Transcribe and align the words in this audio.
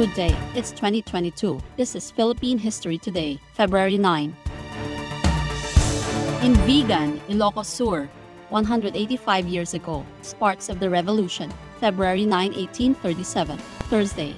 Good 0.00 0.14
day, 0.14 0.34
it's 0.54 0.70
2022. 0.70 1.60
This 1.76 1.94
is 1.94 2.10
Philippine 2.10 2.56
History 2.56 2.96
Today, 2.96 3.38
February 3.52 3.98
9. 3.98 4.34
In 6.42 6.54
Vigan, 6.64 7.20
Ilocos 7.28 7.66
Sur, 7.66 8.08
185 8.48 9.46
years 9.46 9.74
ago, 9.74 10.06
sparks 10.22 10.70
of 10.70 10.80
the 10.80 10.88
revolution, 10.88 11.52
February 11.80 12.24
9, 12.24 12.30
1837, 12.30 13.58
Thursday. 13.58 14.34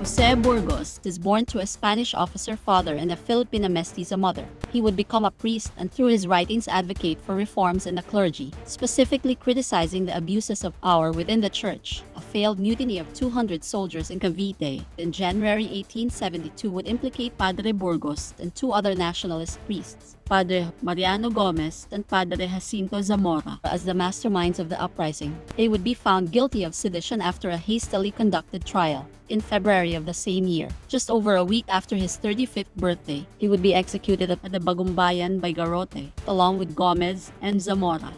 Jose 0.00 0.34
Burgos 0.34 0.98
is 1.04 1.16
born 1.16 1.44
to 1.44 1.60
a 1.60 1.66
Spanish 1.66 2.12
officer 2.12 2.56
father 2.56 2.96
and 2.96 3.12
a 3.12 3.16
Filipina 3.16 3.70
mestiza 3.70 4.18
mother. 4.18 4.48
He 4.72 4.80
would 4.80 4.96
become 4.96 5.24
a 5.24 5.30
priest 5.30 5.70
and 5.76 5.92
through 5.92 6.06
his 6.06 6.26
writings 6.26 6.66
advocate 6.66 7.20
for 7.20 7.36
reforms 7.36 7.86
in 7.86 7.94
the 7.94 8.02
clergy, 8.02 8.52
specifically 8.64 9.36
criticizing 9.36 10.06
the 10.06 10.16
abuses 10.16 10.64
of 10.64 10.80
power 10.80 11.12
within 11.12 11.40
the 11.40 11.50
church. 11.50 12.02
Failed 12.30 12.60
mutiny 12.60 13.00
of 13.00 13.12
200 13.12 13.64
soldiers 13.64 14.08
in 14.08 14.20
Cavite 14.20 14.84
in 14.98 15.10
January 15.10 15.64
1872 15.64 16.70
would 16.70 16.86
implicate 16.86 17.36
Padre 17.36 17.72
Burgos 17.72 18.34
and 18.38 18.54
two 18.54 18.70
other 18.70 18.94
nationalist 18.94 19.58
priests, 19.66 20.16
Padre 20.26 20.70
Mariano 20.80 21.30
Gomez 21.30 21.88
and 21.90 22.06
Padre 22.06 22.46
Jacinto 22.46 23.00
Zamora, 23.02 23.58
as 23.64 23.84
the 23.84 23.94
masterminds 23.94 24.60
of 24.60 24.68
the 24.68 24.80
uprising. 24.80 25.36
They 25.56 25.66
would 25.66 25.82
be 25.82 25.92
found 25.92 26.30
guilty 26.30 26.62
of 26.62 26.72
sedition 26.72 27.20
after 27.20 27.50
a 27.50 27.56
hastily 27.56 28.12
conducted 28.12 28.64
trial. 28.64 29.08
In 29.28 29.40
February 29.40 29.94
of 29.94 30.06
the 30.06 30.14
same 30.14 30.46
year, 30.46 30.68
just 30.86 31.10
over 31.10 31.34
a 31.34 31.44
week 31.44 31.64
after 31.66 31.96
his 31.96 32.16
35th 32.16 32.74
birthday, 32.76 33.26
he 33.38 33.48
would 33.48 33.62
be 33.62 33.74
executed 33.74 34.30
at 34.30 34.42
the 34.42 34.60
Bagumbayan 34.60 35.40
by 35.40 35.50
garrote, 35.50 36.12
along 36.28 36.58
with 36.60 36.76
Gomez 36.76 37.32
and 37.42 37.60
Zamora. 37.60 38.12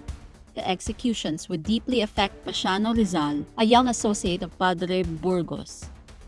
The 0.54 0.68
executions 0.68 1.48
would 1.48 1.62
deeply 1.62 2.02
affect 2.02 2.44
Paciano 2.44 2.92
Rizal, 2.92 3.46
a 3.56 3.64
young 3.64 3.88
associate 3.88 4.42
of 4.42 4.58
Padre 4.58 5.02
Burgos. 5.02 5.86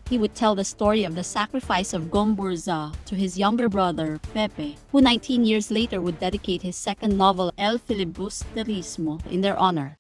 He 0.09 0.19
would 0.19 0.35
tell 0.35 0.55
the 0.55 0.65
story 0.65 1.05
of 1.05 1.15
the 1.15 1.25
sacrifice 1.25 1.93
of 1.93 2.11
Gomburza 2.11 2.95
to 3.05 3.15
his 3.15 3.39
younger 3.39 3.69
brother, 3.69 4.21
Pepe, 4.33 4.77
who 4.93 5.01
19 5.01 5.45
years 5.45 5.71
later 5.71 6.01
would 6.01 6.21
dedicate 6.21 6.63
his 6.63 6.77
second 6.77 7.17
novel, 7.17 7.53
El 7.59 7.79
Filibusterismo, 7.79 9.21
in 9.31 9.41
their 9.41 9.59
honor. 9.59 9.99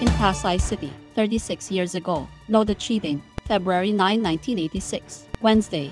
In 0.00 0.08
Pasay 0.16 0.60
City, 0.60 0.92
36 1.14 1.70
years 1.70 1.94
ago, 1.94 2.28
no 2.48 2.64
the 2.64 2.74
cheating, 2.74 3.22
February 3.46 3.92
9, 3.92 4.22
1986, 4.22 5.26
Wednesday, 5.42 5.90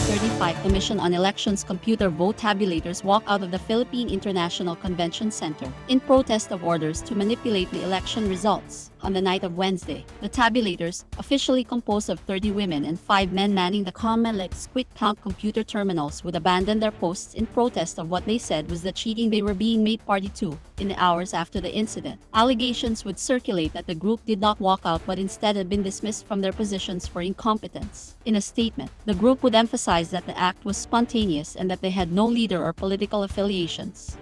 35 0.00 0.62
Commission 0.62 0.98
on 0.98 1.14
Elections 1.14 1.62
computer 1.62 2.08
vote 2.08 2.36
tabulators 2.36 3.04
walk 3.04 3.22
out 3.26 3.42
of 3.42 3.50
the 3.50 3.58
Philippine 3.58 4.08
International 4.08 4.74
Convention 4.74 5.30
Center 5.30 5.70
in 5.88 6.00
protest 6.00 6.52
of 6.52 6.64
orders 6.64 7.02
to 7.02 7.14
manipulate 7.14 7.70
the 7.70 7.82
election 7.82 8.28
results. 8.28 8.89
On 9.02 9.14
the 9.14 9.22
night 9.22 9.44
of 9.44 9.56
Wednesday, 9.56 10.04
the 10.20 10.28
tabulators, 10.28 11.04
officially 11.16 11.64
composed 11.64 12.10
of 12.10 12.20
30 12.20 12.50
women 12.52 12.84
and 12.84 13.00
5 13.00 13.32
men 13.32 13.54
manning 13.54 13.84
the 13.84 13.92
COMELEC's 13.92 14.68
quick 14.72 14.92
count 14.94 15.22
computer 15.22 15.64
terminals, 15.64 16.22
would 16.22 16.36
abandon 16.36 16.80
their 16.80 16.90
posts 16.90 17.32
in 17.32 17.46
protest 17.46 17.98
of 17.98 18.10
what 18.10 18.26
they 18.26 18.36
said 18.36 18.70
was 18.70 18.82
the 18.82 18.92
cheating 18.92 19.30
they 19.30 19.40
were 19.40 19.54
being 19.54 19.82
made 19.82 20.04
party 20.04 20.28
to 20.28 20.58
in 20.78 20.88
the 20.88 21.02
hours 21.02 21.32
after 21.32 21.60
the 21.62 21.72
incident. 21.72 22.20
Allegations 22.34 23.04
would 23.04 23.18
circulate 23.18 23.72
that 23.72 23.86
the 23.86 23.94
group 23.94 24.24
did 24.26 24.40
not 24.40 24.60
walk 24.60 24.82
out 24.84 25.00
but 25.06 25.18
instead 25.18 25.56
had 25.56 25.70
been 25.70 25.82
dismissed 25.82 26.26
from 26.26 26.42
their 26.42 26.52
positions 26.52 27.06
for 27.06 27.22
incompetence. 27.22 28.16
In 28.26 28.36
a 28.36 28.40
statement, 28.40 28.90
the 29.06 29.14
group 29.14 29.42
would 29.42 29.54
emphasize 29.54 30.10
that 30.10 30.26
the 30.26 30.38
act 30.38 30.64
was 30.66 30.76
spontaneous 30.76 31.56
and 31.56 31.70
that 31.70 31.80
they 31.80 31.90
had 31.90 32.12
no 32.12 32.26
leader 32.26 32.62
or 32.62 32.74
political 32.74 33.22
affiliations. 33.22 34.16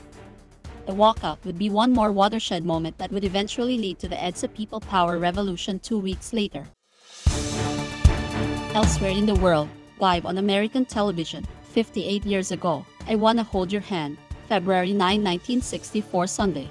The 0.88 0.94
walkout 0.94 1.36
would 1.44 1.58
be 1.58 1.68
one 1.68 1.92
more 1.92 2.10
watershed 2.10 2.64
moment 2.64 2.96
that 2.96 3.12
would 3.12 3.22
eventually 3.22 3.76
lead 3.76 3.98
to 3.98 4.08
the 4.08 4.16
EDSA 4.16 4.54
People 4.54 4.80
Power 4.80 5.18
Revolution 5.18 5.78
two 5.80 5.98
weeks 5.98 6.32
later. 6.32 6.64
Elsewhere 8.72 9.10
in 9.10 9.26
the 9.26 9.34
world, 9.34 9.68
live 10.00 10.24
on 10.24 10.38
American 10.38 10.86
television, 10.86 11.46
58 11.74 12.24
years 12.24 12.52
ago, 12.52 12.86
I 13.06 13.16
Wanna 13.16 13.42
Hold 13.42 13.70
Your 13.70 13.82
Hand, 13.82 14.16
February 14.48 14.94
9, 14.94 14.98
1964 14.98 16.26
Sunday. 16.26 16.70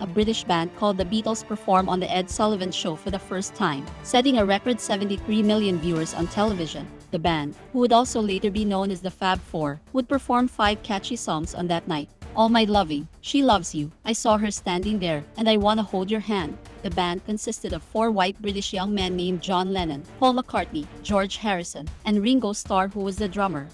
A 0.00 0.06
British 0.06 0.44
band 0.44 0.76
called 0.76 0.98
the 0.98 1.06
Beatles 1.06 1.42
perform 1.42 1.88
on 1.88 1.98
the 1.98 2.12
Ed 2.12 2.28
Sullivan 2.28 2.70
Show 2.70 2.94
for 2.94 3.10
the 3.10 3.18
first 3.18 3.54
time, 3.54 3.86
setting 4.02 4.36
a 4.36 4.44
record 4.44 4.78
73 4.78 5.42
million 5.42 5.78
viewers 5.78 6.12
on 6.12 6.26
television. 6.26 6.86
The 7.10 7.18
band, 7.18 7.54
who 7.72 7.78
would 7.78 7.94
also 7.94 8.20
later 8.20 8.50
be 8.50 8.66
known 8.66 8.90
as 8.90 9.00
the 9.00 9.10
Fab 9.10 9.40
Four, 9.40 9.80
would 9.94 10.10
perform 10.10 10.46
five 10.46 10.82
catchy 10.82 11.16
songs 11.16 11.54
on 11.54 11.66
that 11.68 11.88
night. 11.88 12.10
All 12.40 12.48
My 12.48 12.64
Loving, 12.64 13.06
She 13.20 13.42
Loves 13.42 13.74
You, 13.74 13.92
I 14.02 14.14
Saw 14.14 14.38
Her 14.38 14.50
Standing 14.50 14.98
There, 14.98 15.22
and 15.36 15.46
I 15.46 15.58
Wanna 15.58 15.82
Hold 15.82 16.10
Your 16.10 16.20
Hand. 16.20 16.56
The 16.80 16.88
band 16.88 17.26
consisted 17.26 17.74
of 17.74 17.82
four 17.82 18.10
white 18.10 18.40
British 18.40 18.72
young 18.72 18.94
men 18.94 19.14
named 19.14 19.42
John 19.42 19.74
Lennon, 19.74 20.04
Paul 20.18 20.32
McCartney, 20.32 20.86
George 21.02 21.36
Harrison, 21.36 21.86
and 22.06 22.22
Ringo 22.22 22.54
Starr, 22.54 22.88
who 22.88 23.00
was 23.00 23.16
the 23.16 23.28
drummer. 23.28 23.68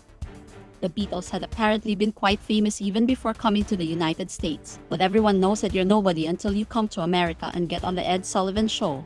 The 0.80 0.88
Beatles 0.88 1.30
had 1.30 1.44
apparently 1.44 1.94
been 1.94 2.10
quite 2.10 2.40
famous 2.40 2.82
even 2.82 3.06
before 3.06 3.34
coming 3.34 3.62
to 3.66 3.76
the 3.76 3.86
United 3.86 4.32
States, 4.32 4.80
but 4.88 5.00
everyone 5.00 5.38
knows 5.38 5.60
that 5.60 5.72
you're 5.72 5.84
nobody 5.84 6.26
until 6.26 6.52
you 6.52 6.66
come 6.66 6.88
to 6.88 7.02
America 7.02 7.52
and 7.54 7.68
get 7.68 7.84
on 7.84 7.94
the 7.94 8.04
Ed 8.04 8.26
Sullivan 8.26 8.66
Show. 8.66 9.04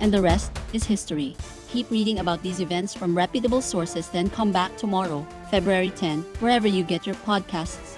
And 0.00 0.10
the 0.10 0.22
rest 0.22 0.52
is 0.72 0.84
history. 0.84 1.36
Keep 1.68 1.90
reading 1.90 2.18
about 2.18 2.42
these 2.42 2.62
events 2.62 2.94
from 2.94 3.14
reputable 3.14 3.60
sources, 3.60 4.08
then 4.08 4.30
come 4.30 4.52
back 4.52 4.74
tomorrow, 4.78 5.26
February 5.52 5.90
10, 5.90 6.22
wherever 6.40 6.66
you 6.66 6.82
get 6.82 7.06
your 7.06 7.14
podcasts. 7.16 7.91